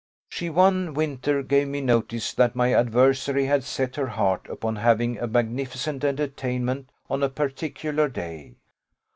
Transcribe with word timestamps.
She 0.29 0.49
one 0.49 0.95
winter 0.95 1.43
gave 1.43 1.67
me 1.67 1.79
notice 1.79 2.33
that 2.33 2.55
my 2.55 2.73
adversary 2.73 3.45
had 3.45 3.63
set 3.63 3.97
her 3.97 4.07
heart 4.07 4.49
upon 4.49 4.77
having 4.77 5.19
a 5.19 5.27
magnificent 5.27 6.03
entertainment 6.03 6.89
on 7.07 7.21
a 7.21 7.29
particular 7.29 8.07
day. 8.09 8.55